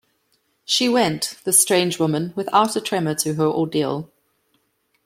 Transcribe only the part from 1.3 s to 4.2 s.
the strange woman, without a tremor to her ordeal.